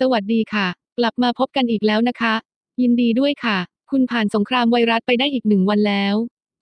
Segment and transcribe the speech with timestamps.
[0.00, 0.66] สวัสดีค่ะ
[0.98, 2.34] กลับมาพบกันอีกแล้วนะคะ
[2.80, 3.58] ยินดีด้วยค่ะ
[3.90, 6.14] คุณผ่านสงครามไวรัสไปได้อีกหนึ่งวันแล้ว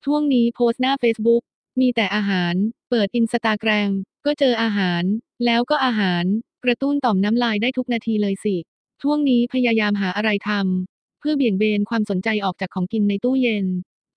[0.05, 1.43] ช่วงนี้โพสต์หน้า Facebook
[1.81, 2.55] มีแต่อาหาร
[2.91, 3.91] เปิดอินสตาแกรม
[4.27, 5.03] ก็เจออาหาร
[5.45, 6.25] แล้วก็อาหาร
[6.65, 8.57] กระตุ้นต่อมน้ำลายได้ทุกนาทีเลยสิ
[9.03, 13.67] ช่วงนี้พยายามหาอะไรทำเพื่อเบี่ยงเบนความสนใจออกจากของกินในตู้เย็น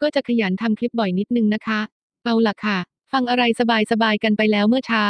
[0.02, 1.80] ก็จะขยันทำคลิปบ่อยนิดนึงนะคะ
[2.24, 2.78] เอาล่ะค่ะ
[3.12, 3.44] ฟังอะไร
[3.92, 5.08] สบายๆกันไปแล้วเมื่อเช้า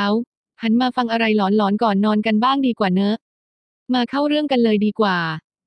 [0.62, 3.16] หันมาฟังอะไรหลอนๆก่อนนอนกันบ้างดีกว่าเนอะ
[3.94, 5.18] มาเข้าเรื่องกันเลยดีกว่า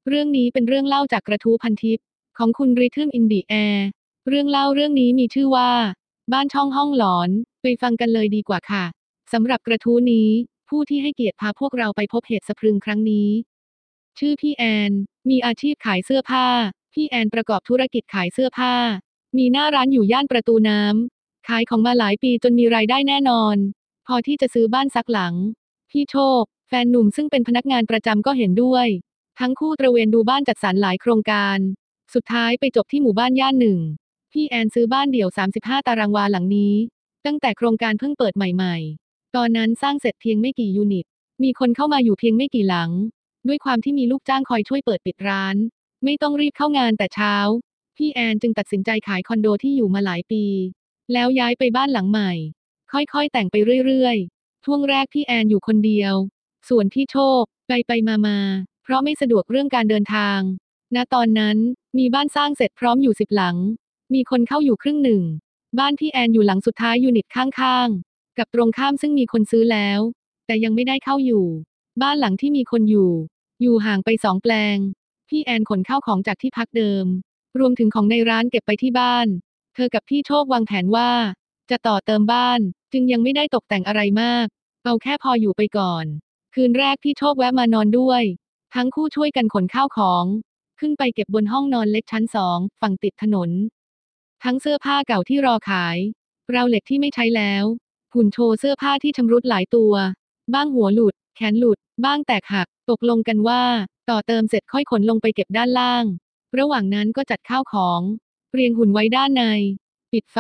[0.09, 1.99] เรื่องนี้เป็นเรื่องเล่าจากกระทู้พันทิป
[2.39, 3.87] ของคุณริทึมอินดีแอร์
[4.29, 5.71] เรื่องเล่าเรื่องนี้มีชื่อว่า
[6.33, 7.31] บ้านช่องห้องหลอน
[7.63, 8.85] ไปฟังกันเลยดีกว่าค่ะ
[9.33, 10.29] สำหรับกระทู้นี้
[10.69, 13.29] ผู้ที่ให้เกียรติพาพวกเราไปพบเหตุสะพรึงครั้งนี้
[14.19, 14.93] ชื่อพี่แอน
[15.31, 16.47] มีอาชีพขายเสื้อผ้า
[16.93, 18.75] พี่แอนประกอบธุรกิจขายเสื้อผ้า
[19.39, 23.57] มีหน้าร้านอยู่ย่านประตูน้ำขายของมาหลายปีจนมีรายได้แน่นอน
[24.07, 25.35] พอที่จะซื้อบ้านสักหลัง
[25.91, 28.87] พี่โชค แฟนหนุ่มซึ่งเป็นพนักงานประจำก็เห็นด้วย
[29.41, 31.59] ทั้งคู่ตระเวนดูบ้านจัดสรรหลายโครงการ
[32.15, 33.79] สุดท้ายไปจบที่หมู่บ้านย่านหนึ่ง
[34.33, 35.29] พี่แอนซื้อบ้านเดี่ยว
[35.59, 36.75] 35 ตารางวาหลังนี้
[37.27, 41.07] ตั้งแต่โครงการเพิ่งเปิดใหม่ ๆ ตอนนั้นสร้างเสร็จเพียงไม่กี่ยูนิต
[41.43, 42.91] มีคนเข้ามาอยู่เพียงไม่กี่หลัง
[43.49, 45.57] ด้วยความที่มีลูกจ้างคอยช่วยเปิดปิดร้าน
[46.05, 47.35] ไม่ต้องรีบเข้างานแต่เช้า
[47.97, 50.45] พี่แอนจึงตัดสินใจขายคอนโดที่อยู่มาหลายปี
[51.13, 52.33] แล้วย้ายไปบ้านหลังใหม่
[52.93, 53.57] ค่อยๆ แต่งไป
[53.87, 56.15] เรื่อยๆช่วงแรกพี่แอนอยู่คนเดียว
[56.69, 58.39] ส่วนพี่โชคไปไปมามา
[58.83, 60.41] เพราะไม่สะดวกเรื่องการเดินทาง
[60.95, 61.57] ณ ตอนนั้น
[61.99, 63.57] มีบ้านสร้างเสร็จพร้อมอยู่สิบหลัง
[64.15, 65.23] มีคนเข้าอยู่ครึ่งหนึ่ง
[65.79, 70.01] บ้านพี่แอนอยู่หลังสุดท้ายยูนิตข้างๆ กับตรงข้ามซึ่งมีคนซื้อแล้ว
[70.47, 71.47] แต่ยังไม่ได้เข้าอยู่
[72.03, 73.13] บ้านหลังที่มีคนอยู่
[73.63, 74.77] อยู่ห่างไปสองแปลง
[75.29, 77.07] พี่แอนขนข้าวของจากที่พักเดิม
[77.59, 79.27] รวมถึงของในร้านเก็บไปที่บ้าน
[79.75, 81.11] เธอกับพี่โชควางแผนว่า
[81.71, 82.61] จะต่อเติมบ้าน
[82.93, 84.47] จึงยังไม่ได้ตกแต่งอะไรมาก
[84.85, 86.05] เอาแค่พออยู่ไปก่อน
[86.55, 88.23] คืนแรกพี่โชคแวะมานอนด้วย
[88.75, 90.25] ทั้งคู่ช่วยกันขนข้าวของ
[90.81, 93.51] ขึ้นไปเก็บบนห้องนอนเล็กชั้นสองฝั่งติดถนน
[94.45, 95.97] ทั้งเสื้อผ้าเก่าที่รอขาย
[96.55, 97.65] ราวเหล็กที่ไม่ใช้แล้ว
[98.15, 99.93] หุ่นโชว์เสื้อผ้าที่ชำรุดหลายตัว
[100.55, 103.63] บ้างหัวหลุด แขนหลุด บ้างแตกหัก ตกลงกันว่า
[104.11, 106.05] ต่อเติมเสร็จค่อยขนลงไปเก็บด้านล่าง
[106.59, 108.01] ระหว่างนั้นก็จัดข้าวของ
[108.53, 109.45] เรียงหุ่นไว้ด้านใน
[110.13, 110.39] ปิดไฟ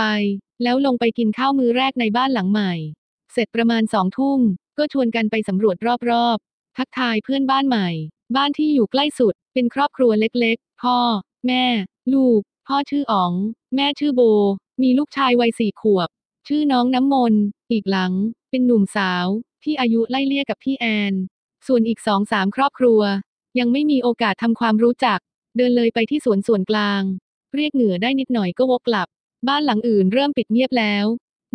[0.62, 2.72] แล้วลงไปกินข้าวมื้อแรกในบ้านหลังใหม่
[3.32, 4.40] เสร็จประมาณสองทุ่ม
[4.78, 5.76] ก็ชวนกันไปสำรวจ
[6.10, 7.88] รอบๆ ทักทายเพื่อนบ้านใหม่
[8.36, 10.98] บ้านที่อยู่ใกล้สุด เป็นครอบครัวเล็กๆ พ่อ
[11.46, 11.64] แม่
[12.14, 13.32] ลูก พ่อชื่ออ๋อง
[13.76, 14.22] แม่ชื่อโบ
[14.82, 16.08] มีลูกชายวัยสี่ขวบ
[16.48, 18.12] ชื่อน้องน้ำมนต์อีกหลัง
[18.50, 19.26] เป็นหนุ่มสาว
[19.64, 21.12] ที่อายุไล่เลี่ยกับพี่แอน
[21.66, 23.00] ส่วนอีกสองสามครอบครัว
[23.58, 25.18] ยังไม่มีโอกาสทำความรู้จัก
[25.56, 27.02] เดินเลยไปที่สวนส่วนกลาง
[27.54, 29.08] เรียกเหนือได้นิดหน่อยก็วกกลับ
[29.48, 31.06] บ้านหลังอื่นเริ่มปิดเงียบแล้ว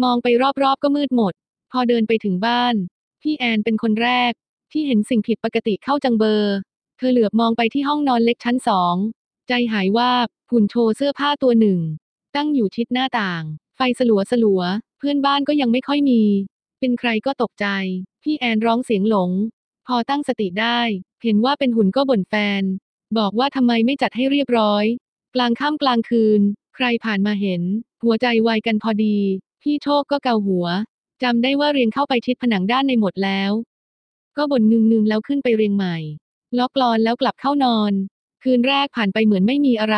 [0.04, 0.28] มองไป
[0.64, 1.34] รอบๆก็มืดหมด
[1.72, 2.76] พอเดินไปถึงบ้าน
[3.24, 4.32] พี่แอนเป็นคนแรก
[4.72, 6.56] ที่เห็นสิ่งผิดปกติเข้าจังเบอร์
[6.98, 8.96] เธอเหลือบมองไปที่ห้องนอนเล็กชั้นสอง
[9.48, 10.12] ใจหายว่า
[10.52, 11.80] หุ่นโชว์เสื้อผ้าตัวหนึ่ง
[12.36, 13.44] ตั้งอยู่ชิดหน้าต่าง
[13.76, 14.62] ไฟสลัวสลัว
[14.98, 16.22] เพื่อนบ้านก็ยังไม่ค่อยมี
[16.80, 17.68] เป็นใครก็ตกใจ
[18.24, 19.32] พี่แอนร้องเสียงหลง
[19.88, 20.80] พอตั้งสติได้
[21.24, 22.64] เห็นว่าเป็นหุ่นก็บ่นแฟน
[23.18, 24.86] บอกว่าทำไมไม่จัดให้เรียบร้อย
[25.36, 26.42] กลางค่ำกลางคืน
[26.76, 27.62] ใครผ่านมาเห็น
[28.04, 29.18] หัวใจวายกันพอดี
[29.62, 30.68] พี่โชคก็เกาหัว
[31.24, 33.52] จำได้ว่าเรียงเข้าไปชิดผนังด้านในหมดแล้ว
[34.38, 35.98] ก็บ่นนึงๆแล้วขึ้นไปเรียงใหม่
[36.58, 37.94] ล็อกกลอนแล้วกลับเข้านอน
[38.44, 39.98] คืนแรกผ่านไปเหมือนไม่มีอะไร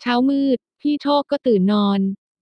[0.00, 2.00] เช้ามืด พี่โชคก็ตื่นนอน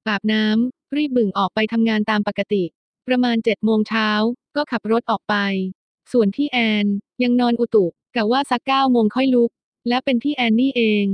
[0.08, 2.64] อาบน้ำรีบบึ่งออกไปทำงานตามปกติ
[3.08, 4.08] ประมาณเจ็ดโมงเช้า
[4.56, 5.34] ก็ขับรถออกไป
[6.12, 6.86] ส่วนพี่แอน
[7.22, 7.86] ยังนอนอุตุ
[8.16, 9.50] กะว่าสักเก้าโมงค่อยลุก
[9.88, 11.04] และเป็นพี่แอนนี่เอง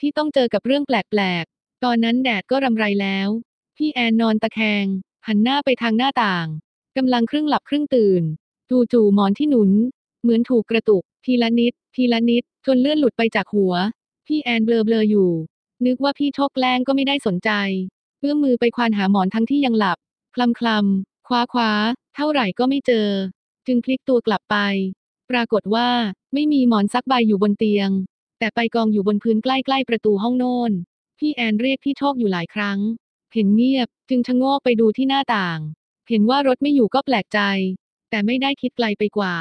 [0.00, 3.28] ที่ต้องเจอกับเรื่องแปลกๆ ตอนนั้นแดดก็รำไรแล้ว
[3.76, 4.86] พี่แอนนอนตะแคง
[5.30, 6.46] หันหน้าไปทางหน้าต่าง
[6.96, 8.22] กำลังครึ่งหลับครึ่งตื่น
[8.92, 9.70] จู่ๆหมอนที่หนุน
[10.22, 13.74] เหมือนถูกกระตุก ทีละนิด ทีละนิดจนเลื่อนหลุดไปจากหัว
[14.26, 15.30] พี่แอนเบลอๆอยู่
[15.86, 17.50] นึกว่าพี่โชคแกล้งก็ไม่ได้สนใจ
[18.20, 19.98] เอื้อมมือไปควานหาหมอนทั้งที่ยังหลับ
[20.34, 21.70] คลำคลำคว้าคว้า
[22.16, 23.08] เท่าไหร่ก็ไม่เจอ
[23.66, 24.56] จึงพลิกตัวกลับไป
[25.30, 25.88] ปรากฏว่า
[26.34, 27.90] ไม่มีหมอนซักใบอยู่บนเตียง
[28.38, 30.72] แต่ไปกองอยู่บนพื้นใกล้ๆประตูห้องโน่น
[31.18, 32.78] พี่แอนเรียกพี่โชคอยู่หลายครั้ง
[33.34, 35.58] เห็นเงียบ จึงชะโงกไปดูที่หน้าต่าง
[36.08, 37.40] เห็นว่ารถไม่อยู่ก็แปลกใจ
[38.10, 39.34] แต่ไม่ได้คิดไกลไปกว่า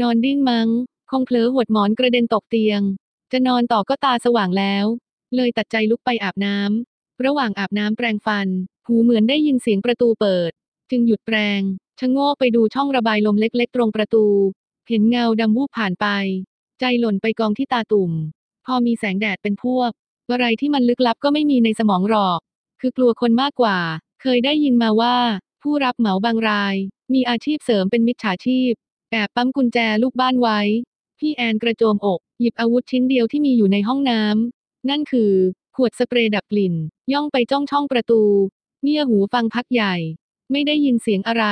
[0.00, 0.68] นอนดิ้นมัง้ง
[1.10, 2.80] คงเผลอหดหมอนกระเด็นตกเตียง
[3.32, 4.86] จะนอนต่อก็ตาสว่างแล้ว
[5.36, 8.48] เลยตัดใจลุกไปอาบน้ำ ระหว่างอาบน้ำแปรงฟัน
[8.86, 10.50] หูเหมือนได้ยินเสียงประตูเปิด
[10.90, 11.60] จึงหยุดแปรง
[12.00, 14.26] ชะโงกไปดูช่องระบายลมเล็ก ๆ ตรงประตู
[14.88, 16.06] เห็นเงาดำวูบผ่านไป
[16.80, 18.12] ใจหล่นไปกองที่ตาตุ่ม
[18.66, 19.90] พอมีแสงแดดเป็นพวก
[20.30, 22.40] อะไรที่มันลึกลับก็ไม่มีในสมองหรอก
[22.86, 23.78] คือกลัวคนมากกว่า
[24.22, 25.16] เคยได้ยินมาว่า
[25.62, 26.74] ผู้รับเหมาบางราย
[27.14, 28.72] มีอาชีพเสริมเป็นมิจฉาชีพ
[29.10, 30.60] แอบปั๊มกุญแจลูกบ้านไว้
[31.18, 35.32] พี่แอนกระโจมอก หยิบอาวุธชิ้นเดียวที่มีอยู่ในห้องน้ำ นั่นคือ
[35.76, 36.74] ขวดสเปรย์ดับกลิ่น
[37.12, 38.22] ย่องไปจ้องช่องประตู
[38.82, 39.94] เงี่ยหูฟังพักใหญ่
[40.52, 41.44] ไม่ได้ยินเสียงอะไร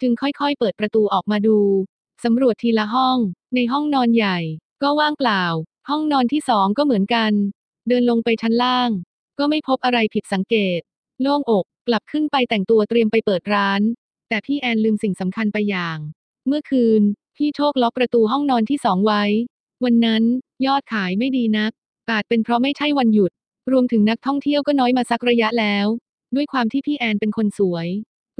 [0.00, 1.58] จึงค่อยๆ เปิดประตูออกมาดู
[2.24, 3.18] สำรวจทีละห้อง
[3.54, 4.38] ในห้องนอนใหญ่
[4.82, 5.44] ก็ว่างเปล่า
[5.88, 7.32] ห้องนอนที่สองก็เหมือนกัน
[7.88, 8.90] เดินลงไปชั้นล่าง
[9.38, 10.80] ก็ไม่พบอะไรผิดสังเกต
[11.22, 13.80] โล่งอกกลับขึ้นไปแต่งตัวเตรียมไปเปิดร้าน
[14.28, 15.98] แต่พี่แอนลืมสิ่งสำคัญไปอย่าง
[16.46, 17.02] เมื่อคืน
[17.36, 19.24] พี่โชคล็อกประตูห้องนอนที่สองไว้
[19.84, 20.22] วันนั้น
[20.66, 21.72] ยอดขายไม่ดีนัก
[22.10, 23.32] อาจเป็นเพราะไม่ใช่วันหยุด
[23.72, 25.86] รวมถึงนักท่องเที่ยวก็น้อยมาสักระยะแล้ว
[26.34, 27.88] ด้วยความที่พี่แอนเป็นคนสวย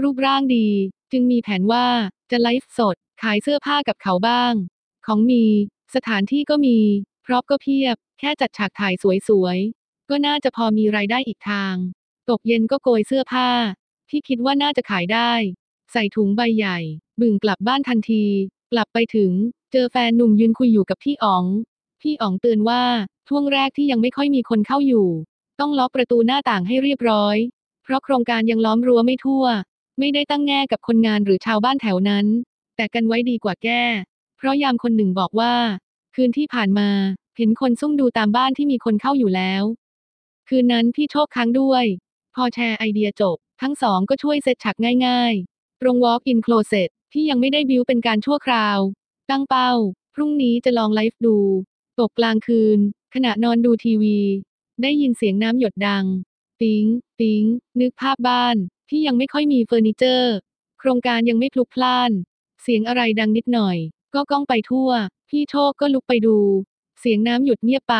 [0.03, 0.69] รูปร่างดี
[1.13, 1.87] จึงมีแผนว่า
[2.31, 4.53] จะไลฟ์สด ขายเสื้อผ้ากับเขาบ้าง
[5.07, 5.45] ของมี
[5.95, 6.79] สถานที่ก็มี
[7.25, 8.95] พร็อพก็เพียบ แค่จัดฉากถ่าย
[9.29, 9.76] สวยๆ
[10.11, 11.75] ก็น่าจะพอมีรายได้อีกทาง
[12.31, 13.51] ตกเย็นก็โกยเสื้อผ้า
[14.11, 15.33] ที่คิดว่าน่าจะขายได้
[15.93, 16.79] ใส่ถุงใบใหญ่
[17.21, 18.25] บึ่งกลับบ้านทันที
[18.73, 19.33] กลับไปถึง
[19.73, 21.45] เจอแฟนหนุ่มยืนคุยอยู่กับพี่อ๋อง
[22.01, 22.83] พี่อ๋องเตือนว่า
[23.29, 25.09] ช่วงแรกที่ยังไม่ค่อยมีคนเข้าอยู่
[25.61, 27.37] ต้องล็อกประตูหน้าต่างให้เรียบร้อย
[27.85, 29.45] เพราะโครงการยังล้อมรั้วไม่ทั่ว
[29.99, 32.27] ไม่ได้ตั้งแง่กับคนงานหรือชาวบ้านแถวนั้น
[32.77, 33.85] แต่กันไว้ดีกว่าแก้
[34.37, 35.55] เพราะยามคนหนึ่งบอกว่า
[36.15, 36.91] คืนที่ผ่านมา
[37.37, 39.63] เห็นคนซุ่มดูตามบ้านที่มีคนเข้าอยู่แล้ว
[40.49, 41.85] คืนนั้นพี่โชคค้างด้วย
[42.35, 44.77] พอแชร์ไอเดียจบ ทั้งสองก็ช่วยเซตฉาก
[45.07, 48.79] ง่ายๆ ตรง Walk in Closet ที่ยังไม่ได้บิวเป็นการชั่วคราว
[49.31, 49.73] ตั้งเป้า
[50.15, 51.39] พรุ่งนี้จะลองไลฟ์ดู
[51.99, 52.79] ตกกลางคืน
[53.15, 54.19] ขณะนอนดูทีวี
[54.83, 56.05] ได้ยินเสียงน้ำหยดดัง
[56.61, 56.85] ปิ๊ง
[57.19, 57.45] ปิ๊ง
[57.81, 58.57] นึกภาพบ้าน
[58.91, 60.35] ที่ยังไม่ค่อยมีเฟอร์นิเจอร์
[60.79, 62.11] โครงการยังไม่พลุกพล่าน
[62.63, 63.77] เสียงอะไรดังนิดหน่อย
[64.15, 64.91] ก็ก้องไปทั่ว
[65.31, 66.39] พี่โชคก็ลุกไปดู
[67.01, 67.97] เสียงน้ำหยุดเงียบไป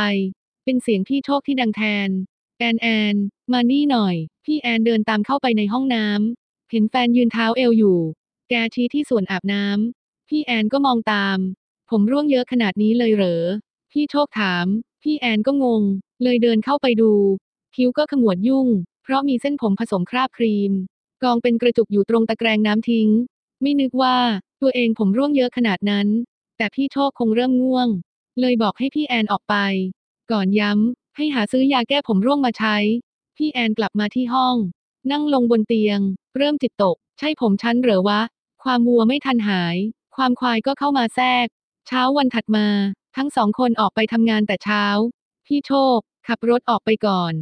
[0.65, 2.09] เป็นเสียงพี่โชคที่ดังแทน
[2.59, 3.15] แอนแอน
[3.53, 4.15] มานี่หน่อย
[4.45, 7.99] พี่แอนเดินตามเข้าไปในห้องน้ำ เห็นแฟนยืนเท้าเอวอยู่
[8.51, 11.39] แกชี้ที่ส่วนอาบน้ำ พี่แอนก็มองตาม
[11.91, 13.43] ผมร่วงเยอะขนาดนี้เลยเหรอ
[13.93, 14.67] พี่โชคถาม
[15.03, 15.83] พี่แอนก็งง
[16.23, 17.13] เลยเดินเข้าไปดู
[17.75, 18.69] คิ้วก็ขมวดยุ่ง
[19.03, 20.73] เพราะมีเส้นผมผสมคราบครีม
[21.23, 23.09] กองเป็นกระจุกอยู่ตรงตะแกรงน้ำทิ้ง
[23.63, 24.17] ไม่นึกว่า
[24.61, 26.07] ตัวเองผมร่วงเยอะขนาดนั้น
[26.57, 27.89] แต่พี่โชคคงเริ่มง่วง
[28.41, 29.55] เลยบอกให้พี่แอนออกไป
[30.33, 32.77] ก่อนย้ำ ให้หาซื้อยาแก้ผมร่วงมาใช้
[33.37, 34.57] พี่แอนกลับมาที่ห้อง
[35.13, 36.01] นั่งลงบนเตียง
[36.37, 38.21] เริ่มจิตตก ใช่ผมฉันเหรอวะ
[38.63, 39.77] ความวัวไม่ทันหาย
[40.17, 41.47] ความควายก็เข้ามาแทรก
[41.87, 42.69] เช้าวันถัดมา
[43.17, 44.85] ทั้งสองคนออกไปทำงานแต่เช้า
[45.47, 45.99] พี่โชค
[46.29, 47.33] ขับรถออกไปก่อน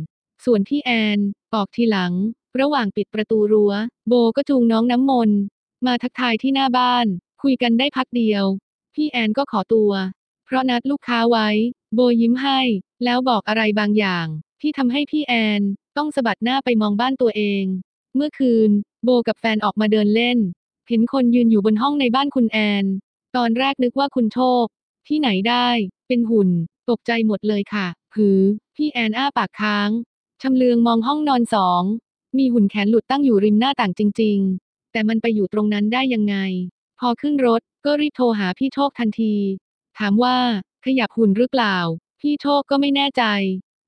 [0.45, 1.19] ส่วนพี่แอน
[1.55, 2.13] ออกทีหลัง
[2.61, 3.73] ระหว่างปิดประตูรัว้ว
[4.09, 5.39] โบก็จูงน้องน้ำมนต์
[5.87, 7.07] มาทักทายที่หน้าบ้าน
[7.43, 8.45] คุยกันได้พักเดียว
[8.95, 9.93] พี่แอนก็ขอตัว
[10.45, 11.49] เพราะนัดลูกค้าไว้
[11.95, 12.61] โบยิ้มให้
[13.05, 14.27] แล้วบอกอะไรบางอย่าง
[14.61, 15.61] ที่ทำให้พี่แอน
[15.97, 17.65] ต้องสะบัดหน้าไปมองบ้านตัวเอง
[18.17, 18.71] เมื่อคืน
[19.05, 20.39] โบกับแฟนออกมาเดินเล่น
[20.89, 22.85] เห็นคนยืนอยู่บนห้องในบ้านคุณแอน
[23.37, 24.65] ตอนแรกนึกว่าคุณโชค
[25.09, 25.69] ที่ไหนได้
[26.09, 26.49] เป็นหุ่น
[26.91, 28.39] ตกใจหมดเลยค่ะ หือ
[28.77, 29.91] พี่แอนอ้าปากค้าง
[30.43, 31.83] ชำเลืองมองห้องนอนสอง
[32.39, 36.37] มีหุ่นแขนหลุดตั้งอยู่ริมหน้าต่างจริง ๆ แต่มันไปอยู่ตรงนั้นได้ยังไง
[36.99, 39.35] พอขึ้นรถก็รีบโทรหาพี่โชคทันที
[39.99, 40.39] ถามว่า
[40.85, 41.77] ขยับหุ่นหรือเปล่า
[42.21, 43.25] พี่โชคก็ไม่แน่ใจ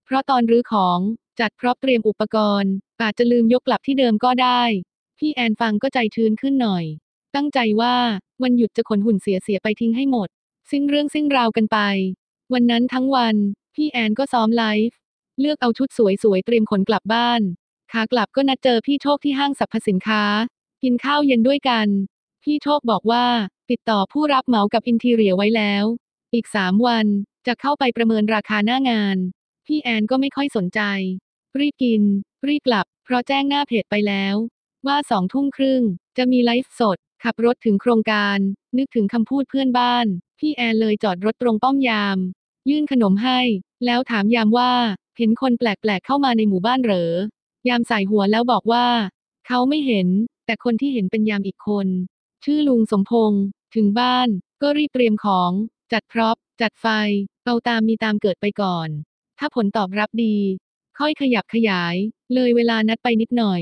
[0.05, 0.99] เพราะตอนรื้อของ
[1.41, 2.73] จัดพร็อพเตรียมอุปกรณ์
[3.03, 4.63] อาจจะลืมยกกลับที่เดิมก็ได้
[5.19, 6.85] พี่แอนฟังก็ใจชื้นขึ้นหน่อย
[7.35, 7.97] ตั้งใจว่า
[8.43, 10.29] วันหยุดจะขนหุ่นเสียเสียไปทิ้งให้หมด
[10.71, 11.79] สิ้นเรื่องสิ้นราวกันไป
[12.53, 13.37] วันนั้นทั้งวัน
[13.75, 14.97] พี่แอนก็ซ้อมไลฟ์
[15.41, 15.89] เลือกเอาชุด
[16.23, 17.41] สวยๆเตรียมขนกลับบ้าน
[17.93, 20.23] ขากลับก็นัดเจอพี่โชคที่ห้างสรรพสินค้า
[20.83, 21.87] กินข้าวเย็นด้วยกัน
[22.49, 23.27] พี่โชคบอกว่า
[23.71, 25.85] ติดต่อผู้รับเหมากับอินทีเรียไว้แล้ว
[26.35, 27.07] อีกสามวัน
[27.47, 29.17] จะเข้าไปประเมินราคาหน้างาน
[29.67, 30.81] พี่แอนก็ไม่ค่อยสนใจ
[31.59, 32.03] รีบกิน
[32.49, 34.35] รีบกลับ เพราะแจ้งหน้าเพจไปแล้ว
[34.87, 35.83] ว่าสองทุ่มครึ่ง
[36.17, 38.39] จะมีไลฟ์สด ขับรถถึงโครงการ
[38.77, 40.07] นึกถึงคำพูดเพื่อนบ้าน
[40.39, 42.19] พี่แอนเลยจอดรถตรงป้อมยาม
[42.69, 43.41] ยื่นขนมให้
[43.85, 44.73] แล้วถามยามว่า
[45.19, 47.13] เห็นคนแปลกๆเข้ามาในหมู่บ้านเหรอ
[47.69, 48.87] ยามใส่หัวแล้วบอกว่า
[49.47, 50.09] เขาไม่เห็น
[50.47, 51.89] แต่คนที่เห็นเป็นยามอีกคน
[52.45, 53.43] ชื่อลุงสมพงษ์
[53.75, 54.29] ถึงบ้าน
[54.63, 55.51] ก็รีบเตรียมของ
[55.93, 56.87] จัดพร็อพจัดไฟ
[57.45, 58.89] เอาตามมีตามเกิดไปก่อน
[59.39, 60.37] ถ้าผลตอบรับดี
[60.99, 61.95] ค่อยขยับขยาย
[62.35, 63.61] เลยเวลานัดไปนิดหน่อย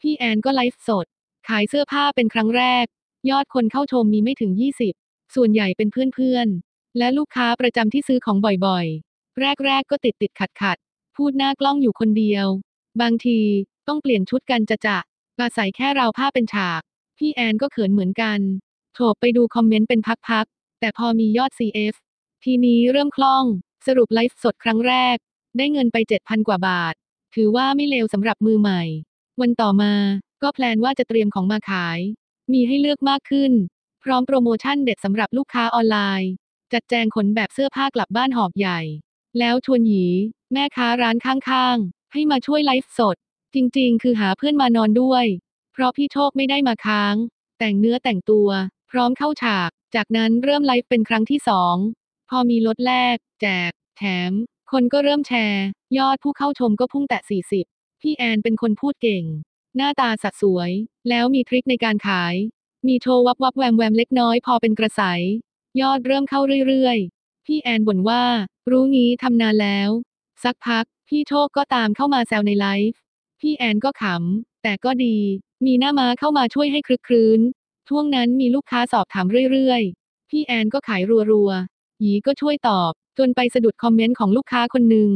[0.00, 1.06] พี่แอนก็ไลฟ์สด
[1.48, 2.86] ขายเสื้อผ้าเป็นครั้งแรก
[3.30, 4.52] ยอดคนเข้าชมมีไม่ถึง
[4.92, 10.76] 20 ส่วนใหญ่เป็นเพื่อนๆ และลูกค้าประจำที่ซื้อของบ่อยๆ แรกๆ ก็ติดติดขัดขัด
[11.16, 12.46] พูดหน้ากล้องอยู่คนเดียว
[13.00, 13.38] บางที
[13.88, 14.98] ต้องเปลี่ยนชุดกันจะจะ
[15.40, 16.82] อาศัยแค่เราผ้าเป็นฉาก
[17.18, 18.38] พี่แอนก็เขินเหมือนกัน
[18.94, 21.94] โถบไปดูคอมเมนต์เป็นพักๆ แต่พอมียอด CF
[22.44, 23.44] ทีนี้เริ่มคล่อง
[23.86, 25.16] สรุปไลฟ์สดครั้งแรก
[25.56, 26.94] ได้เงินไป 7,000 กว่าบาท
[27.34, 28.82] ถือว่าไม่เลวสำหรับมือใหม่
[29.40, 29.94] วันต่อมา
[30.42, 31.98] ก็แพลนว่าจะเตรียมของมาขาย
[32.52, 33.52] มีให้เลือกมากขึ้น
[34.04, 36.30] พร้อมโปรโมชั่นเด็ดสำหรับลูกค้าออนไลน์
[36.72, 38.80] จัดแจงขนแบบเสื้อผ้ากลับบ้านหอบใหญ่
[39.38, 40.06] แล้วชวนหยี
[40.52, 43.16] แม่ค้าร้านข้างๆ ให้มาช่วยไลฟ์สด
[43.54, 45.26] จริงๆ คือหาเพื่อนมานอนด้วย
[45.78, 47.14] เพราะพี่โชคไม่ได้มาค้าง
[47.58, 48.48] แต่งเนื้อแต่งตัว
[48.90, 51.76] พร้อมเข้าฉาก จากนั้นเริ่มไลฟ์เป็นครั้งที่สอง
[52.30, 54.32] พอมีลดแลกแจก แถม
[54.72, 55.64] คนก็เริ่มแชร์
[55.98, 57.20] ยอดผู้เข้าชมก็พุ่งแตะ
[57.60, 59.24] 40 พี่แอนเป็นคนพูดเก่ง
[59.76, 60.70] หน้าตาสัดสวย
[61.08, 62.34] แล้วมีทริคในการขาย
[62.88, 65.02] มีโชว์วับวับแวมแวมเล็กน้อยพอเป็นกระแส
[65.80, 68.24] ยอดเริ่มเข้าเรื่อยๆ พี่แอนบ่นว่า
[68.70, 69.90] รู้งี้ทำนานแล้ว
[70.44, 72.98] สักพัก พี่โชคก็ตามเข้ามาแซวในไลฟ์
[73.40, 75.18] พี่แอนก็ขำ แต่ก็ดี
[75.64, 77.40] มีหน้าม้าเข้ามาช่วยให้คลึกครื้น
[77.88, 85.10] ช่วงนั้นมีลูกค้าสอบถามเรื่อยๆ พี่แอนก็ขายรัวๆ หยีก็ช่วยตอบ จนไปสะดุดคอมเมนต์ของลูกค้าคนหนึ่ง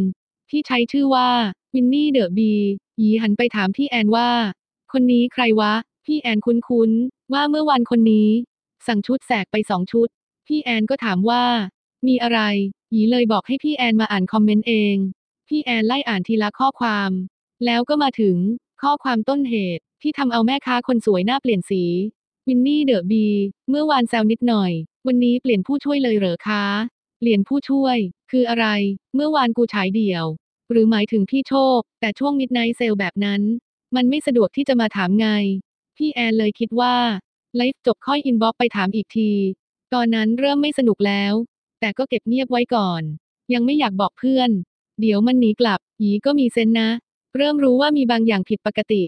[0.51, 1.31] ที่ใช้ชื่อว่า
[1.75, 2.53] วินนี่เดอะบี
[2.99, 4.31] หยีหันไปถามพี่แอนว่า
[4.93, 5.73] คนนี้ใครวะ
[6.07, 8.29] พี่แอนคุ้นๆ ว่าเมื่อวันคนนี้
[8.87, 10.09] สั่งชุดแสกไปสองชุด
[10.47, 11.45] พี่แอนก็ถามว่า
[12.07, 12.41] มีอะไร
[12.93, 14.97] หยีเลยบอกให้พี่แอนมาอ่านคอมเมนต์เอง
[15.49, 17.11] พี่แอนไล่อ่านทีละข้อความ
[17.65, 18.37] แล้วก็มาถึง
[18.83, 21.83] ข้อความต้นเหตุ ที่ทำเอาแม่ค้าคนสวยหน้าเปลี่ยนสี
[22.49, 23.27] วินนี่เดอะบี
[23.69, 24.73] เมื่อวานแซวนิดหน่อย
[25.07, 26.65] วันนี้เปลี่ยนผู้ช่วยเลยเหรอคะ
[27.19, 27.97] เปลี่ยนผู้ช่วย
[28.31, 28.67] คืออะไร
[29.15, 30.25] เมื่อวานกูฉายเดี่ยว
[30.71, 33.41] หรือหมายถึงพี่โชค แต่ช่วง midnight sale แบบนั้น
[33.97, 35.29] มันไม่สะดวกที่จะมาถามไง
[35.97, 36.97] พี่แอนเลยคิดว่า
[37.57, 39.31] ไลฟ์จบค่อย inbox ไปถามอีกที
[39.95, 41.35] ตอนนั้นเริ่มไม่สนุกแล้ว
[41.81, 43.03] แต่ก็เก็บเงียบไว้ก่อน
[43.53, 44.51] ยังไม่อยากบอกเพื่อน
[45.01, 46.89] เดี๋ยวมันหนีกลับหยีก็มี sense นะ
[47.37, 49.03] เริ่มรู้ว่ามีบางอย่างผิดปกติ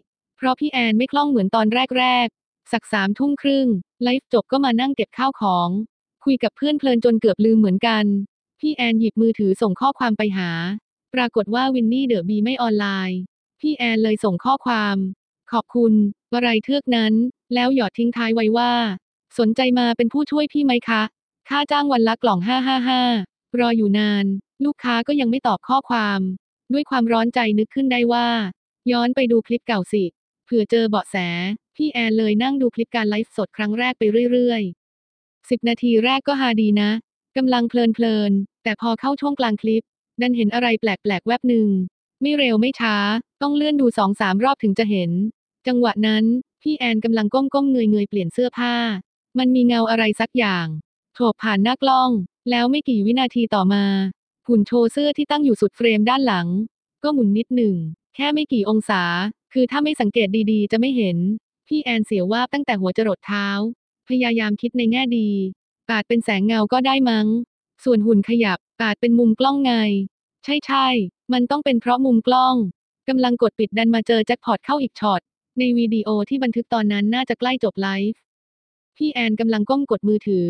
[0.44, 1.66] เพราะพี่แอนไม่คล่องเหมือนตอน
[1.98, 3.66] แรกๆ สักสามทุ่มครึ่ง
[4.02, 5.68] ไลฟ์จบก็มานั่งเก็บข้าวของ
[6.24, 8.04] คุยกับเพื่อนเพลินจนเกือบลืมเหมือนกัน
[8.60, 10.50] พี่แอนหยิบมือถือส่งข้อความไปหา
[11.14, 13.18] ปรากฏว่าวินนี่เดอะบีไม่ออนไลน์
[13.60, 14.96] พี่แอนเลยส่งข้อความ
[15.52, 15.92] ขอบคุณ
[16.32, 17.12] วไรเทือกนั้น
[17.54, 18.72] แล้วหยอดทิ้งท้ายไว้ว่า
[19.38, 21.02] สนใจมาเป็นผู้ช่วยพี่ไหมคะ
[21.48, 22.40] ค่าจ้างวันละกล่อง
[22.98, 24.24] 555รออยู่นาน
[24.64, 26.20] ลูกค้าก็ยังไม่ตอบข้อความ
[26.72, 28.28] ด้วยความร้อนใจนึกขึ้นได้ว่า
[28.90, 30.04] ย้อนไปดูคลิปเก่าสิ
[30.54, 31.16] ผื่อเจอเบาะแส
[31.76, 36.90] พี่แอนเลยนั่งดูคลิปการไลฟ์สดครั้งแรกไปเรื่อยๆ10นาทีแรกก็ฮาดีนะ
[37.36, 39.84] กำลังเพลินๆ แต่พอเข้าช่วงกลางคลิป
[40.20, 41.68] ดันเห็นอะไรแปลกๆ แวบหนึ่ง
[42.20, 42.96] ไม่เร็วไม่ช้า
[43.42, 45.10] ต้องเลื่อนดูสองสามรอบถึงจะเห็น
[45.66, 46.24] จังหวะนั้น
[46.62, 48.74] พี่แอนกำลังก้มๆเงยๆ เปลี่ยนเสื้อผ้า
[49.38, 50.66] มันมีเงาอะไรสักอย่าง
[51.14, 52.10] โฉบผ่านหน้ากล้อง
[52.50, 53.84] แล้วไม่กี่วินาทีต่อมา
[54.48, 56.48] หุ่นโชว์เสื้อที่ตั้งอยู่สุดเฟรมด้านหลัง
[57.02, 57.76] ก็หมุนนิดหนึ่ง
[58.14, 59.02] แค่ไม่กี่องศา
[59.52, 61.16] คือถ้าไม่สังเกตดีๆ จะไม่เห็น
[61.66, 63.48] พี่แอนเสียวว่าตั้งแต่หัวจรดเท้า
[64.08, 65.28] พยายามคิดในแง่ดี
[65.90, 67.26] อาจเป็นแสงเงาก็ได้มั้ง
[67.84, 69.74] ส่วนหุ่นขยับ อาจเป็นมุมกล้องไง
[70.44, 72.54] ใช่ใช่ๆมันต้องเป็นเพราะมุมกล้อง
[73.08, 75.20] กำลังกดปิดดันมาเจอแจ็คพอตเข้าอีกช็อต
[75.58, 78.20] ในวิดีโอที่บันทึกตอนนั้นน่าจะใกล้จบไลฟ์
[78.96, 80.48] พี่แอนกำลังก้มกดมือถือ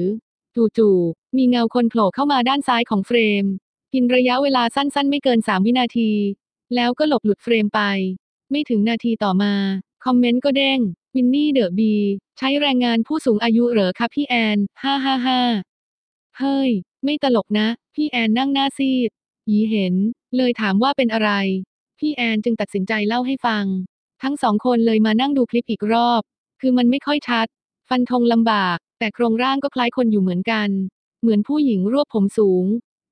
[0.78, 3.44] จู่ๆ มีเงาคนโผล่เข้ามาด้านซ้ายของเฟรม
[3.92, 6.10] กินระยะเวลาสั้นๆ ไม่เกิน 3 วินาที
[6.74, 7.80] แล้วก็หลบหลุดเฟรมไป
[8.52, 9.54] ไม่ถึงนาทีต่อมา
[10.04, 10.80] คอมเมนต์ก็เด้ง
[11.14, 11.94] วินนี่เดอะบี
[12.38, 15.40] ใช้แรงงานผู้สูงอายุเหรอคะพี่แอน ฮ่าฮ่าฮ่า
[16.38, 16.70] เฮ้ย
[17.04, 19.10] ไม่ตลกนะ พี่แอนนั่งหน้าซีด
[19.50, 19.94] ยีเห็น
[20.36, 21.30] เลยถามว่าเป็นอะไร
[21.98, 23.64] พี่แอนจึงตัดสินใจเล่าให้ฟัง
[24.22, 26.22] ทั้งสองคนเลยมานั่งดูคลิปอีกรอบ
[26.60, 27.46] คือมันไม่ค่อยชัด
[27.88, 30.68] ฟันธงลำบาก แต่โครงร่างก็คล้ายคนอยู่เหมือนกัน
[31.20, 32.64] เหมือนผู้หญิงรวบผมสูง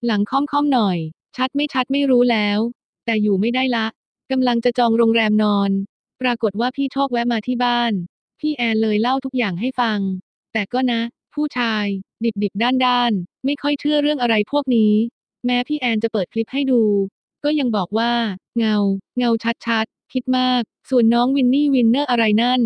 [0.06, 0.98] หลังค่อมๆหน่อย
[1.36, 2.58] ชัดไม่ชัดไม่รู้แล้ว
[3.04, 3.86] แต่อยู่ไม่ได้ละ
[4.30, 5.70] กำลังจะจองโรงแรมนอน
[6.22, 7.92] ปรากฏว่าพี่โชคแวะมาที่บ้าน
[8.40, 9.98] พี่แอนเลยเล่าทุกอย่างให้ฟัง
[10.52, 11.00] แต่ก็นะ
[11.34, 11.84] ผู้ชาย
[12.24, 13.12] ดิบดิบด้านด้าน
[13.44, 14.92] ไม่ค่อยเชื่อเรื่องอะไรพวกนี้
[15.46, 16.82] แม้พี่แอนจะเปิดคลิปให้ดู
[17.44, 18.12] ก็ยังบอกว่า
[18.58, 18.76] เงา
[19.18, 19.30] เงา
[19.66, 22.60] ชัดๆ คิดมาก ส่วนน้องวินนี่วินเนอร์อะไรนั่น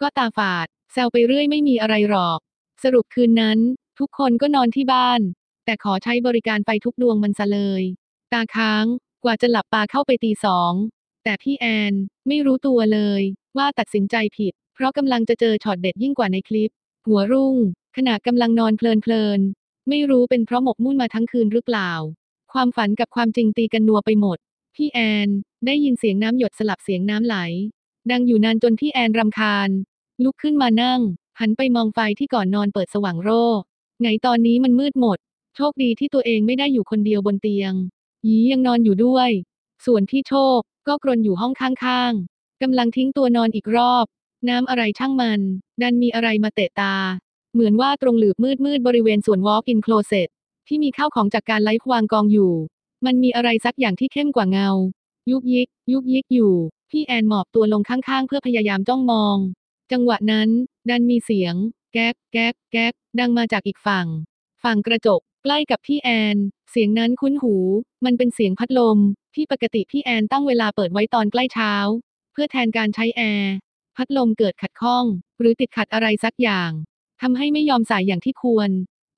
[0.00, 2.38] ก็ตาฝาด แซวไปเรื่อยไม่มีอะไรหรอก
[2.82, 3.58] สรุปคืนนั้น
[3.98, 5.20] ทุกคนก็นอนที่บ้าน
[5.64, 7.82] แต่ขอใช้บริการไฟทุกดวงมันซะเลย
[8.32, 8.84] ตาค้าง
[9.24, 10.72] กว่าจะหลับตาเข้าไปตีสอง
[11.28, 11.94] แต่พี่แอน
[12.28, 13.22] ไม่รู้ตัวเลย
[13.56, 16.70] ว่าตัดสินใจผิด เพราะกำลังจะเจอช็อตเด็ดยิ่งกว่าในคลิป
[17.06, 17.56] หัวรุ่ง
[17.96, 21.92] ขณะกำลังนอนเพลินๆ ไม่รู้เป็นเพราะหมกมุ่นมาทั้งคืนหรือเปล่า
[22.52, 24.38] ความฝันกับความจริงตีกันนัวไปหมด
[24.74, 25.28] พี่แอน
[25.66, 27.36] ได้ยินเสียงน้ำหยดสลับเสียงน้ำไหล
[28.10, 29.68] ดังอยู่นานจนพี่แอนรำคาญ
[30.22, 31.00] ลุกขึ้นมานั่ง
[31.40, 33.44] หันไปมองไฟที่ก่อนนอนเปิดสว่างโร่
[34.00, 35.18] ไงตอนนี้มันมืดหมด
[35.56, 37.72] โชคดีที่ตัวเองไม่ได้อยู่คนเดียวบนเตียง
[38.26, 39.30] ยียังนอนอยู่ด้วย
[39.86, 44.06] ส่วนพี่โชคก็กรนอยู่ห้องข้างๆกำลังทิ้งตัวนอนอีกรอบ
[44.48, 45.40] น้ำอะไรช่างมัน
[45.82, 46.94] ดันมีอะไรมาเตะตา
[47.52, 50.28] เหมือนว่าตรงหลืบมืดมืดๆบริเวณส่วน walk-in closet
[50.66, 52.52] ที่มีข้าวของจากการไลฟ์วางกองอยู่
[53.06, 54.70] มันมีอะไรสักอย่างที่เข้มกว่าเงา
[55.30, 56.54] ยุกยิก ยุกยิกอยู่
[56.90, 59.36] พี่แอนหมอบตัวลงข้างๆ เพื่อพยายามจ้องมอง
[59.92, 60.48] จังหวะนั้น
[60.88, 61.54] ดันมีเสียง
[61.92, 64.06] แก๊กแก๊กแก๊กดังมาจากอีกฝั่ง
[64.62, 66.36] ฝั่งกระจก ใกล้กับพี่แอน
[66.70, 67.54] เสียงนั้นคุ้นหู
[68.04, 68.98] มันเป็นเสียงพัดลม
[69.34, 71.72] ที่ปกติพี่แอนตั้งเวลาเปิดไว้ตอนใกล้เช้า
[72.32, 73.54] เพื่อแทนการใช้แอร์
[73.96, 75.04] พัดลมเกิดขัดข้อง
[75.40, 76.70] หรือติดขัดอะไรสักอย่าง
[77.20, 78.70] ทำให้ไม่ยอมสายอย่างที่ควร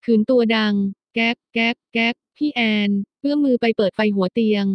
[0.04, 0.74] ขืนตัวดัง
[1.14, 2.90] แก๊ก แก๊ก แก๊ก พี่แอน
[3.20, 4.66] เอื้อมมือไปเปิดไฟหัวเตียง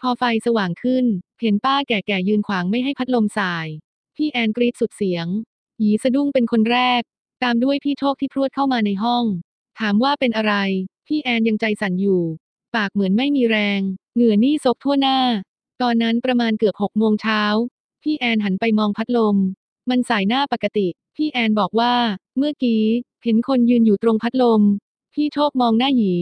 [0.00, 1.04] พอไฟสว่างขึ้น
[1.40, 3.66] เห็นป้าแก่ๆยืนขวางไม่ให้พัดลมสาย
[4.16, 5.26] พี่แอนกรีดสุดเสียง
[5.80, 7.02] หยีสะดุ้งเป็นคนแรก
[7.42, 9.24] ตามด้วยพี่โชคที่พรวดเข้ามาในห้อง
[9.80, 10.54] ถามว่าเป็นอะไร
[11.06, 12.22] พี่แอนยังใจสั่นอยู่
[12.76, 13.80] ปากเหมือนไม่มีแรง
[14.14, 15.18] เหงื่อนี่ซกทั่วหน้า
[15.82, 17.42] ตอนนั้นประมาณเกือบหกโมงเช้า
[18.02, 19.36] พี่แอนหันไปมองพัดลม
[19.90, 21.94] มันสายหน้าปกติ พี่แอนบอกว่า
[22.36, 22.82] เมื่อกี้
[23.24, 24.62] เห็นคนยืนอยู่ตรงพัดลม
[25.14, 26.14] พี่โชคมองหน้าหยี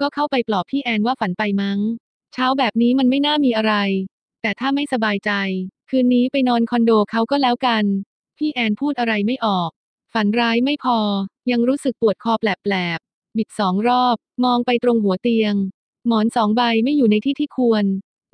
[0.00, 1.78] ก็เข้าไปปลอบพี่แอนว่าฝันไปมั้ง
[2.34, 3.74] เช้าแบบนี้มันไม่น่ามีอะไร
[4.42, 5.32] แต่ถ้าไม่สบายใจ
[5.90, 7.84] คืนนี้ไปนอนคอนโดเขาก็แล้วกัน
[8.38, 9.70] พี่แอนพูดอะไรไม่ออก
[10.14, 10.98] ฝันร้ายไม่พอ
[11.50, 13.00] ยังรู้สึกปวดคอแปลบ
[13.36, 15.54] บิดสองรอบ มองไปตรงหัวเตียง
[16.06, 17.84] หมอนสองใบไม่อยู่ในที่ที่ควร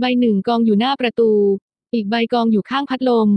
[0.01, 1.31] ใบหนึ่งกองอยู่หน้าประตู
[1.95, 3.29] อีกใบกองอยู่ข้างพัดลม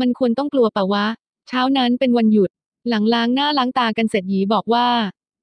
[0.00, 1.06] มันควรต้องกลัวปะวะ
[1.48, 2.50] เช้านั้นเป็นวันหยุด
[2.88, 4.88] หลังล้างหน้าล้างตากันเสร็จหยีบอกว่า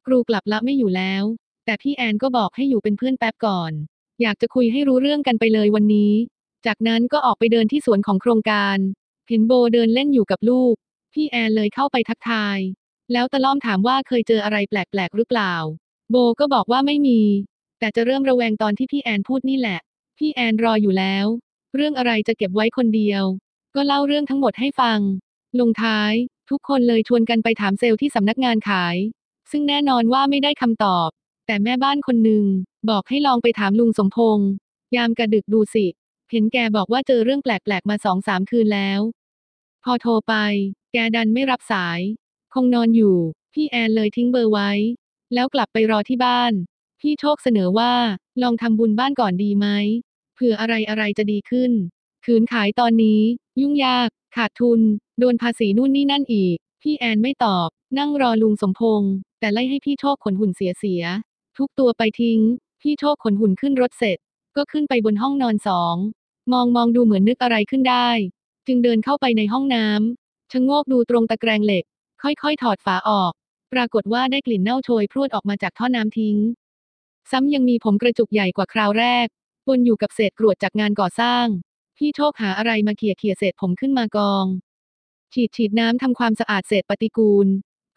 [0.05, 1.23] ครูกลับละไม่อยู่แล้ว
[1.65, 3.71] แต่พี่แอนก็บอกให้อยู่เป็นเพื่อนแป๊บก่อน
[4.21, 6.13] อยากจะคุยให้รู้เรื่องกันไปเลยวันนี้
[6.65, 8.77] จากนั้นก็ออกไปเดินที่สวนของโครงการ
[9.29, 10.73] เห็นโบเดินเล่นอยู่กับลูก
[11.13, 12.59] พี่แอนเลยเข้าไปทักทาย
[13.11, 15.53] แล้วตะล่อมถามว่าเคยเจออะไรแปลกๆหรือเปล่า
[16.11, 17.21] โบก็บอกว่าไม่มี
[17.79, 19.79] แต่จะเริ่มระแวงตอนที่พี่แอนพูดนี่แหละ
[20.17, 21.25] พี่แอนรออยู่แล้ว
[21.75, 23.23] เรื่องอะไรจะเก็บไว้คนเดียว
[23.75, 24.99] ก็เล่าเรื่องทั้งหมดให้ฟัง
[25.59, 26.13] ลงท้าย
[26.49, 28.95] ทุกคนเลยชวนกันไปถามเซลล์ที่สำนักงานขาย
[29.51, 31.09] ซึ่งแน่นอนว่าไม่ได้คำตอบ
[31.47, 32.45] แต่แม่บ้านคนหนึ่ง
[32.89, 34.49] บอกให้ลองไปถามลุงสมพงษ์
[34.95, 35.85] ยามกระดึกดูสิ
[36.31, 38.99] เห็นแกบอกว่าเจอเรื่องแปลกๆมาสองสามคืนแล้ว
[39.83, 40.33] พอโทรไป
[40.93, 41.99] แกดันไม่รับสาย
[42.53, 43.17] คงนอนอยู่
[43.53, 44.71] พี่แอนเลยทิ้งเบอร์ไว้
[45.33, 46.51] แล้วกลับไปรอที่บ้าน
[46.99, 47.93] พี่โชคเสนอว่า
[48.41, 49.67] ลองทำบุญบ้านก่อนดีไหม
[50.35, 51.71] เผื่ออะไรอะไรจะดีขึ้น
[52.25, 53.21] คืนขายตอนนี้
[53.61, 54.81] ยุ่งยาก ขาดทุน
[55.19, 61.03] โดนภาษีนู่นนี่นั่นอีก พี่แอนไม่ตอบ นั่งรอลุงสมพงษ์แต่ไล่ให้พี่โชคขนหุ่นเสียเสีย
[61.57, 62.39] ทุกตัวไปทิ้ง
[62.81, 64.17] พี่โชคขนหุ่นขึ้นรถเสร็จ
[64.55, 65.95] ก็ขึ้นไปบนห้องนอนสอง
[66.51, 68.09] มองมองดูเหมือนนึกอะไรขึ้นได้
[68.67, 71.83] จึงเดินเข้าไปในห้องน้ำชะโงกดูตรงตะแกรงเหล็ก
[72.23, 73.31] ค่อยๆ ถอดฝาออก
[73.73, 76.37] ปรากฏว่าได้กลิ่นเน่าโชยพรวดออกมาจากท่อน้ำทิ้ง
[77.31, 79.27] ซ้ำยังมีผมกระจุกใหญ่กว่าคราวแรก
[79.67, 81.45] ปนอยู่กับเศษกรวดจากงานก่อสร้าง
[81.97, 84.45] พี่โชคหาอะไรมาเขี่ยเขี่ยเศษผมขึ้นมากอง
[85.33, 87.47] ฉีดฉีดน้ำทำความสะอาดเศษปฏิกูล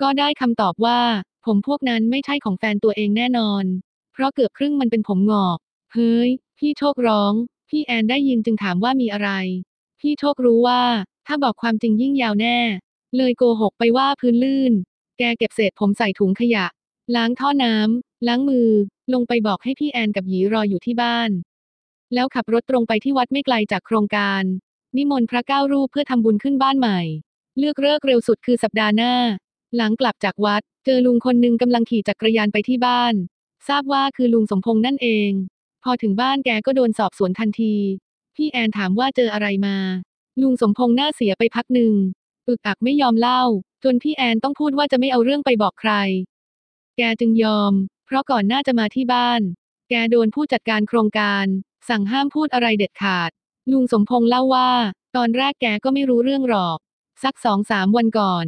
[0.03, 1.01] ก็ได้คำตอบว่า
[1.47, 3.65] ผมพวกนั้นไม่ใช่ของแฟนตัวเองแน่นอน
[4.13, 5.59] เพราะเกือบครึ่งมันเป็นผมงอก
[5.93, 7.33] เฮ้ย พี่โชคร้อง
[7.69, 9.31] พี่แอนได้ยินจึงถามว่ามีอะไร
[10.01, 10.83] พี่โชครู้ว่า
[11.27, 12.59] ถ้าบอกความจริงยิ่งยาวแน่
[13.17, 14.73] เลยโกหกไปว่าพื้นลื่น
[15.19, 16.67] แกเก็บเศษผมใส่ถุงขยะ
[17.17, 18.71] ล้างท่อน้ำ ล้างมือ
[19.13, 21.31] ลงไปบอกให้พี่แอนกับหยีรออยู่ที่บ้าน
[22.15, 24.43] แล้วขับรถตรงไปที่วัดไม่ไกลจากโครงการ
[24.97, 27.01] นิมนต์พระเก้ารูปเพื่อทำบุญขึ้นบ้านใหม่
[27.59, 29.15] เลือกเลิกเร็วสุดคือสัปดาห์หน้า
[29.77, 33.15] หลังกลับจากวัด เจอลุงคนหนึ่งกำลังขี่จักรยานไปที่บ้าน
[33.69, 35.31] ทราบว่าคือลุงสมพงษ์นั่นเอง
[35.85, 37.75] พอถึงบ้านแกก็โดนสอบสวนทันที
[38.37, 39.77] พี่แอนถามว่าเจออะไรมา
[40.43, 41.95] ลุงสมพงษ์หน้าเสียไปพักหนึ่ง
[42.49, 43.43] อึกอักไม่ยอมเล่า
[43.85, 45.93] จนพี่แอนต้องพูดว่าจะไม่เอาเรื่องไปบอกใคร
[46.97, 47.73] แกจึงยอม
[48.07, 49.41] เพราะก่อนหน้าจะมาที่บ้าน
[49.91, 51.47] แกโดนผู้จัดการโครงการ
[51.89, 53.31] สั่งห้ามพูดอะไรเด็ดขาด
[53.73, 54.71] ลุงสมพงษ์เล่าว่า
[55.17, 56.79] ตอนแรกแกก็ไม่รู้เรื่องหรอก
[57.23, 58.47] สักสองสามวันก่อน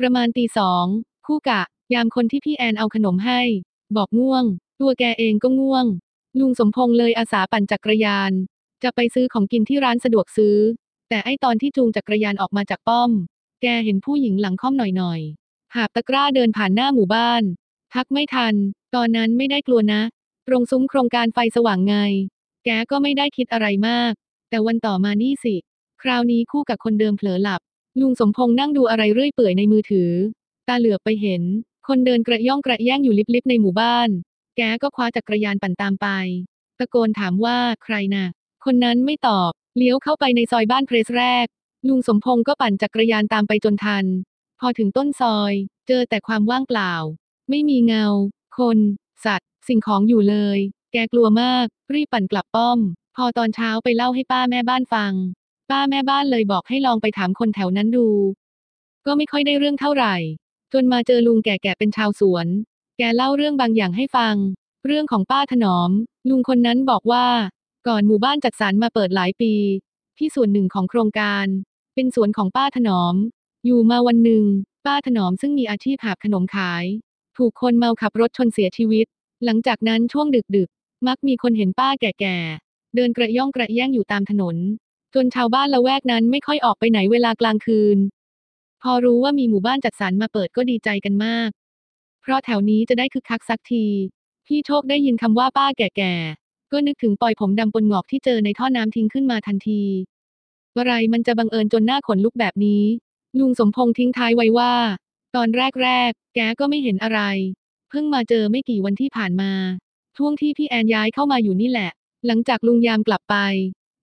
[0.00, 0.84] ประมาณตีสอง
[1.26, 1.62] คู่กะ
[1.94, 3.40] ยามคนที่พี่แอนเอาขนมให้
[3.96, 4.44] บอกง่วง
[4.80, 5.86] ตัวแกเองก็ง่วง
[6.38, 8.32] ลุงสมพงษ์เลยอาสาปั่นจักรยาน
[8.82, 10.56] จะไปซื้อของกินที่ร้านสะดวกซื้อ
[11.08, 13.10] แต่ไอตอนที่จูงจักรยานออกมาจากป้อม
[13.66, 17.42] กเห็นผู้หญิงหลังค่อมหน่อยๆ หาบตะกร้าเดินผ่านหน้าหมู่บ้าน
[17.94, 18.54] ทักไม่ทัน
[18.94, 20.02] ตอนนั้นไม่ได้กลัวนะ
[20.48, 21.96] ตรงซุ้มโครงการไฟสว่างไง
[22.64, 24.12] แกก็ไม่ได้คิดอะไรมาก
[24.50, 25.54] แต่วันต่อมานี่สิ
[26.02, 27.60] คราวนี้คู่กับคนเดิมเผลอหลับ
[28.00, 30.10] ลุงสมพงษ์นั่งดูอะไรเรื่อยเปื่อยในมือถือ
[30.68, 31.42] ตาเหลือบไปเห็น
[31.88, 34.08] คนเดินกระย่องกระแย่งอยู่ลิบๆในหมู่บ้าน
[34.56, 36.08] แกก็คว้าจักรยานปั่นตามไป
[36.78, 38.26] ตะโกนถามว่าใครนะ่ะ
[38.64, 41.46] คนนั้นไม่ตอบ เลี้ยวเข้าไปในซอยบ้านเพรสแรก
[41.88, 44.04] ลุงสมพงษ์ก็ปั่นจักรยานตามไปจนทัน
[44.60, 45.52] พอถึงต้นซอย
[45.88, 46.92] เจอแต่ความว่างเปล่า
[47.50, 48.06] ไม่มีเงา
[48.58, 48.78] คน
[49.24, 50.58] สัตว์ สิ่งของอยู่เลย
[50.92, 52.78] แกกลัวมาก รีบปั่นกลับป้อม
[53.16, 55.12] พอตอนเช้าไปเล่าให้ป้าแม่บ้านฟัง
[55.70, 58.08] ป้าแม่บ้านเลยบอกให้ลองไปถามคนแถวนั้นดู
[59.06, 60.16] ก็ไม่ค่อยได้เรื่องเท่าไหร่
[60.72, 62.46] จนมาเจอลุงแก่ๆเป็นชาวสวน
[62.98, 64.34] แกเล่าเรื่องบางอย่างให้ฟัง
[64.86, 65.90] เรื่องของป้าถนอม
[66.28, 67.26] ลุงคนนั้นบอกว่า
[67.88, 69.52] ก่อนหมู่บ้านจัดสรรมาเปิดหลายปี
[70.18, 71.46] ที่ส่วนหนึ่งของโครงการ
[71.98, 73.14] เป็นสวนของป้าถนอม
[73.66, 74.44] อยู่มาวันหนึ่ง
[74.86, 76.84] ป้าถนอมซึ่งมีอาชีพหาบขนมขาย
[77.36, 79.06] ถูกคนเมาขับรถชนเสียชีวิต
[79.44, 84.56] หลังจากนั้นช่วงดึกๆ มักมีคนเห็นป้าแก่ๆ เดินกระย่องกระแย่งอยู่ตามถนน
[85.14, 87.98] จนชาวบ้านละแวกนั้นไม่ค่อยออกไปไหนเวลากลางคืน
[88.82, 91.50] พอรู้ว่ามีหมู่บ้านจัดสรรมาเปิดก็ดีใจกันมาก
[92.22, 93.84] เพราะแถวนี้จะได้คึกคักสักที
[94.46, 99.82] พี่โชคได้ยินคำว่าป้าแก่ๆ ก็นึกถึงปอยผมดำปนงอกที่เจอในท่อน้ำทิ้งขึ้นมาทันที
[100.78, 102.84] อะไรมันจะบังเอิญจนหน้าขนลุกแบบนี้
[103.38, 104.74] ลุงสมพงษ์ทิ้งท้ายไว้ว่า
[105.36, 105.48] ตอน
[105.82, 107.20] แรกๆ แกก็ไม่เห็นอะไร
[107.90, 109.52] เพิ่งมาเจอไม่กี่วันที่ผ่านมา
[110.16, 111.90] ช่วงที่พี่แอนย้ายเข้ามาอยู่นี่แหละ
[112.26, 113.36] หลังจากลุงยามกลับไป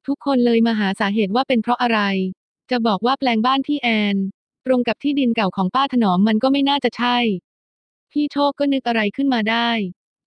[0.08, 2.00] ทุกคนเลยมาหาสาเหตุว่าเป็นเพราะอะไร
[2.72, 4.16] จะบอกว่าแปลงบ้านพี่แอน
[4.66, 7.18] ตรงกับที่ดินเก่าของป้าถนอมมันก็ไม่น่าจะใช่
[8.12, 9.70] พี่โชคก็นึกอะไรขึ้นมาได้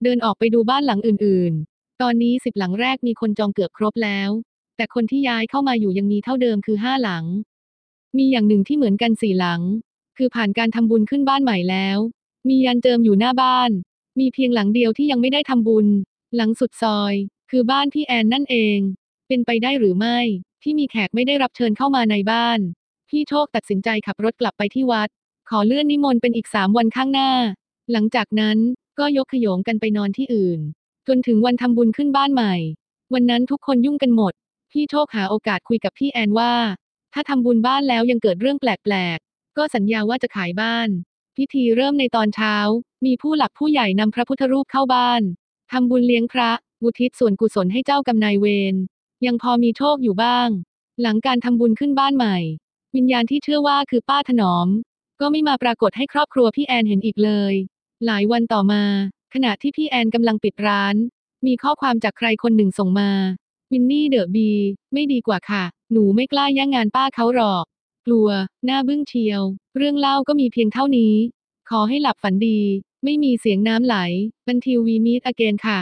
[0.03, 4.29] เดินออกไปดูบ้านหลังอื่นๆ ตอนนี้สิบหลังแรกมีคนจองเกือบครบแล้ว
[4.77, 7.25] แต่คนที่ย้ายเข้ามาอยู่ยังมีเท่าเดิมคือห้าหลัง
[8.17, 9.61] มีอย่างหนึ่งที่เหมือนกันสี่หลัง
[10.17, 11.97] คือผ่านการทำบุญขึ้นบ้านใหม่แล้ว
[12.49, 13.71] มียันเจิมอยู่หน้าบ้าน
[14.19, 15.87] มีเพียงหลังเดียวที่ยังไม่ได้ทำบุญ
[16.35, 17.13] หลังสุดซอย
[17.51, 18.77] คือบ้านพี่แอนนั่นเอง
[19.27, 20.19] เป็นไปได้หรือไม่
[20.63, 22.59] ที่มีแขกไม่ได้รับเชิญเข้ามาในบ้าน
[23.09, 25.09] พี่โชคตัดสินใจขับรถกลับไปที่วัด
[25.49, 27.31] ขอเลื่อนนิมนต์เป็นอีกสามวันข้างหน้า
[27.91, 28.57] หลังจากนั้น
[28.99, 30.59] ก็ยกขยงกันไปนอนที่อื่น
[31.07, 32.55] จนถึงวันทำบุญขึ้นบ้านใหม่
[33.13, 34.33] วันนั้นทุกคนยุ่งกันหมด
[34.71, 36.53] พี่โชคหาโอกาสคุยกับพี่แอนว่า
[37.13, 40.89] ถ้าทำบุญบ้านแล้วยังเกิดเรื่องแปลกๆ ก็สัญญาว่าจะขายบ้าน
[41.37, 42.55] พิธีเริ่มในตอนเช้า
[43.05, 45.21] มีผู้หลักผู้ใหญ่นำพระพุทธรูปเข้าบ้าน
[45.71, 46.51] ทำบุญเลี้ยงพระ
[46.83, 48.75] อุทิศส่วนกุศลให้เจ้ากรรมนายเวร
[49.25, 50.49] ยังพอมีโชคอยู่บ้าง
[51.01, 52.37] หลังการทำบุญขึ้นบ้านใหม่
[52.95, 54.67] วิญญาณที่เชื่อว่าคือป้าถนอม
[55.21, 57.53] ก็ไม่มาปรากฏให้ครอบครัวพี่แอนเห็นอีกเลย
[58.05, 58.83] หลายวันต่อมา
[59.33, 60.95] ขณะที่พี่แอนกำลังปิดร้าน
[61.45, 63.11] มีข้อความจากใครคนหนึ่งส่งมา
[63.71, 64.49] วินนี่เดอะบี
[64.93, 67.65] ไม่ดีกว่าค่ะ หนูไม่กล้าแย่งงานป้าเขาหรอก
[68.05, 68.29] กลัว
[68.65, 69.41] หน้าบึ้งเชียว
[69.77, 71.13] เรื่องเล่าก็มีเพียงเท่านี้
[71.69, 72.59] ขอให้หลับฝันดี
[73.03, 73.95] ไม่มีเสียงน้ำไหล
[74.47, 75.79] บันทิววีมีดอเกนค่ะ